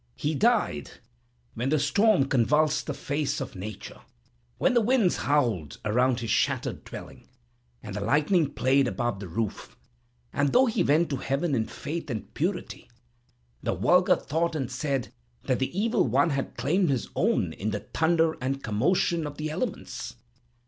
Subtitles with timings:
[0.15, 0.89] He died
[1.53, 4.01] when a storm convulsed the face of nature,
[4.57, 7.27] when the wind howled around his shattered dwelling,
[7.83, 9.77] and the lightning played above the roof;
[10.33, 12.89] and though he went to heaven in faith and purity,
[13.61, 17.81] the vulgar thought and said that the evil one had claimed his own in the
[17.93, 20.15] thunder and commotion of the elements.